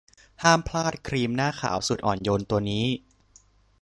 [0.43, 2.85] ห้ามพลาดครีมหน้าขาวสูตรอ่อนโยนตัวนี้